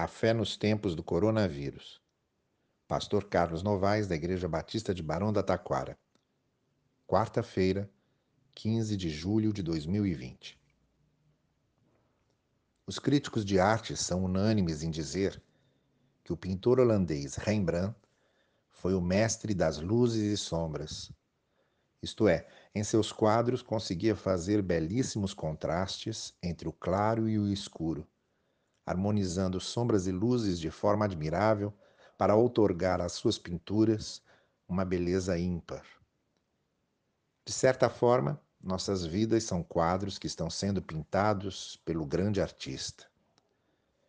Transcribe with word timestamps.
A 0.00 0.06
fé 0.06 0.32
nos 0.32 0.56
tempos 0.56 0.94
do 0.94 1.02
coronavírus. 1.02 2.00
Pastor 2.86 3.24
Carlos 3.24 3.64
Novaes, 3.64 4.06
da 4.06 4.14
Igreja 4.14 4.46
Batista 4.46 4.94
de 4.94 5.02
Barão 5.02 5.32
da 5.32 5.42
Taquara. 5.42 5.98
Quarta-feira, 7.04 7.90
15 8.54 8.96
de 8.96 9.10
julho 9.10 9.52
de 9.52 9.60
2020. 9.60 10.56
Os 12.86 13.00
críticos 13.00 13.44
de 13.44 13.58
arte 13.58 13.96
são 13.96 14.22
unânimes 14.22 14.84
em 14.84 14.90
dizer 14.92 15.42
que 16.22 16.32
o 16.32 16.36
pintor 16.36 16.78
holandês 16.78 17.34
Rembrandt 17.34 17.96
foi 18.70 18.94
o 18.94 19.00
mestre 19.00 19.52
das 19.52 19.78
luzes 19.78 20.32
e 20.32 20.36
sombras. 20.36 21.10
Isto 22.00 22.28
é, 22.28 22.46
em 22.72 22.84
seus 22.84 23.10
quadros 23.10 23.62
conseguia 23.62 24.14
fazer 24.14 24.62
belíssimos 24.62 25.34
contrastes 25.34 26.36
entre 26.40 26.68
o 26.68 26.72
claro 26.72 27.28
e 27.28 27.36
o 27.36 27.52
escuro 27.52 28.06
harmonizando 28.88 29.60
sombras 29.60 30.06
e 30.06 30.12
luzes 30.12 30.58
de 30.58 30.70
forma 30.70 31.04
admirável 31.04 31.74
para 32.16 32.34
outorgar 32.34 33.02
às 33.02 33.12
suas 33.12 33.36
pinturas 33.38 34.22
uma 34.66 34.82
beleza 34.82 35.38
ímpar. 35.38 35.84
De 37.44 37.52
certa 37.52 37.90
forma, 37.90 38.40
nossas 38.58 39.04
vidas 39.04 39.44
são 39.44 39.62
quadros 39.62 40.18
que 40.18 40.26
estão 40.26 40.48
sendo 40.48 40.80
pintados 40.80 41.76
pelo 41.84 42.06
grande 42.06 42.40
artista. 42.40 43.06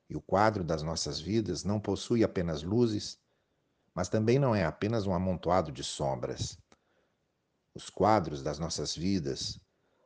E 0.10 0.16
o 0.16 0.22
quadro 0.22 0.64
das 0.64 0.82
nossas 0.82 1.20
vidas 1.20 1.66
não 1.66 1.78
possui 1.78 2.24
apenas 2.24 2.64
luzes, 2.64 3.20
mas 3.94 4.08
também 4.08 4.40
não 4.40 4.56
é 4.56 4.64
apenas 4.64 5.06
um 5.06 5.14
amontoado 5.14 5.74
de 5.74 5.84
sombras. 5.84 6.58
Os 7.76 7.90
quadros 7.90 8.42
das 8.42 8.58
nossas 8.58 8.96
vidas 8.96 9.60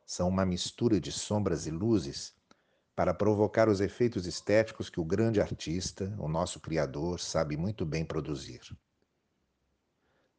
são 0.04 0.28
uma 0.28 0.44
mistura 0.44 1.00
de 1.00 1.12
sombras 1.12 1.64
e 1.68 1.70
luzes 1.70 2.34
para 2.94 3.12
provocar 3.12 3.68
os 3.68 3.80
efeitos 3.80 4.26
estéticos 4.26 4.88
que 4.88 5.00
o 5.00 5.04
grande 5.04 5.40
artista, 5.40 6.14
o 6.18 6.28
nosso 6.28 6.60
Criador, 6.60 7.18
sabe 7.18 7.56
muito 7.56 7.84
bem 7.84 8.04
produzir. 8.04 8.60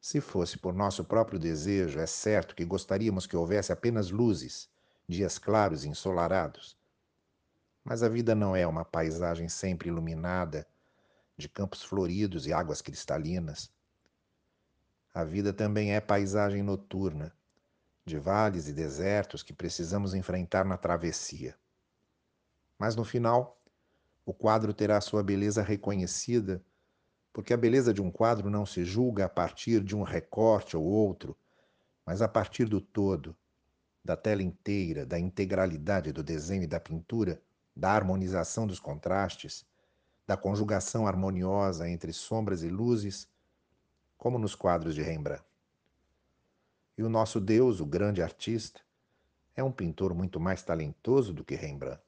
Se 0.00 0.20
fosse 0.20 0.56
por 0.56 0.72
nosso 0.72 1.04
próprio 1.04 1.38
desejo, 1.38 1.98
é 1.98 2.06
certo 2.06 2.54
que 2.54 2.64
gostaríamos 2.64 3.26
que 3.26 3.36
houvesse 3.36 3.72
apenas 3.72 4.10
luzes, 4.10 4.70
dias 5.06 5.38
claros 5.38 5.84
e 5.84 5.88
ensolarados. 5.88 6.76
Mas 7.84 8.02
a 8.02 8.08
vida 8.08 8.34
não 8.34 8.56
é 8.56 8.66
uma 8.66 8.84
paisagem 8.84 9.48
sempre 9.48 9.88
iluminada, 9.88 10.66
de 11.36 11.48
campos 11.48 11.82
floridos 11.82 12.46
e 12.46 12.52
águas 12.52 12.80
cristalinas. 12.80 13.70
A 15.12 15.24
vida 15.24 15.52
também 15.52 15.94
é 15.94 16.00
paisagem 16.00 16.62
noturna, 16.62 17.32
de 18.04 18.18
vales 18.18 18.68
e 18.68 18.72
desertos 18.72 19.42
que 19.42 19.52
precisamos 19.52 20.14
enfrentar 20.14 20.64
na 20.64 20.76
travessia. 20.76 21.54
Mas 22.78 22.94
no 22.94 23.04
final, 23.04 23.60
o 24.24 24.32
quadro 24.32 24.74
terá 24.74 25.00
sua 25.00 25.22
beleza 25.22 25.62
reconhecida, 25.62 26.62
porque 27.32 27.54
a 27.54 27.56
beleza 27.56 27.92
de 27.92 28.02
um 28.02 28.10
quadro 28.10 28.50
não 28.50 28.66
se 28.66 28.84
julga 28.84 29.26
a 29.26 29.28
partir 29.28 29.82
de 29.82 29.94
um 29.94 30.02
recorte 30.02 30.76
ou 30.76 30.84
outro, 30.84 31.36
mas 32.04 32.22
a 32.22 32.28
partir 32.28 32.66
do 32.66 32.80
todo, 32.80 33.36
da 34.04 34.16
tela 34.16 34.42
inteira, 34.42 35.04
da 35.04 35.18
integralidade 35.18 36.12
do 36.12 36.22
desenho 36.22 36.62
e 36.62 36.66
da 36.66 36.80
pintura, 36.80 37.42
da 37.74 37.90
harmonização 37.90 38.66
dos 38.66 38.80
contrastes, 38.80 39.66
da 40.26 40.36
conjugação 40.36 41.06
harmoniosa 41.06 41.88
entre 41.88 42.12
sombras 42.12 42.62
e 42.62 42.68
luzes, 42.68 43.28
como 44.16 44.38
nos 44.38 44.54
quadros 44.54 44.94
de 44.94 45.02
Rembrandt. 45.02 45.44
E 46.96 47.02
o 47.02 47.08
nosso 47.08 47.40
Deus, 47.40 47.80
o 47.80 47.86
grande 47.86 48.22
artista, 48.22 48.80
é 49.54 49.62
um 49.62 49.70
pintor 49.70 50.14
muito 50.14 50.40
mais 50.40 50.62
talentoso 50.62 51.32
do 51.32 51.44
que 51.44 51.54
Rembrandt. 51.54 52.00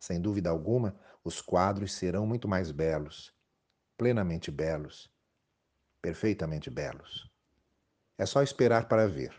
Sem 0.00 0.18
dúvida 0.18 0.48
alguma, 0.48 0.96
os 1.22 1.42
quadros 1.42 1.92
serão 1.92 2.26
muito 2.26 2.48
mais 2.48 2.70
belos, 2.70 3.34
plenamente 3.98 4.50
belos, 4.50 5.10
perfeitamente 6.00 6.70
belos. 6.70 7.30
É 8.16 8.24
só 8.24 8.42
esperar 8.42 8.88
para 8.88 9.06
ver. 9.06 9.30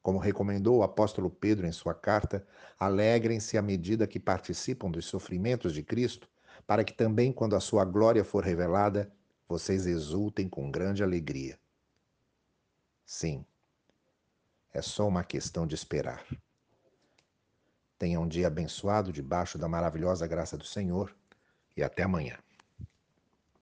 Como 0.00 0.20
recomendou 0.20 0.78
o 0.78 0.82
apóstolo 0.84 1.28
Pedro 1.28 1.66
em 1.66 1.72
sua 1.72 1.92
carta, 1.92 2.46
alegrem-se 2.78 3.58
à 3.58 3.62
medida 3.62 4.06
que 4.06 4.20
participam 4.20 4.88
dos 4.88 5.06
sofrimentos 5.06 5.74
de 5.74 5.82
Cristo, 5.82 6.28
para 6.64 6.84
que 6.84 6.92
também, 6.92 7.32
quando 7.32 7.56
a 7.56 7.60
sua 7.60 7.84
glória 7.84 8.24
for 8.24 8.44
revelada, 8.44 9.12
vocês 9.48 9.84
exultem 9.84 10.48
com 10.48 10.70
grande 10.70 11.02
alegria. 11.02 11.58
Sim, 13.04 13.44
é 14.72 14.80
só 14.80 15.08
uma 15.08 15.24
questão 15.24 15.66
de 15.66 15.74
esperar. 15.74 16.24
Tenha 17.98 18.20
um 18.20 18.28
dia 18.28 18.46
abençoado 18.46 19.12
debaixo 19.12 19.58
da 19.58 19.68
maravilhosa 19.68 20.26
graça 20.26 20.56
do 20.56 20.64
Senhor 20.64 21.14
e 21.76 21.82
até 21.82 22.02
amanhã. 22.02 22.38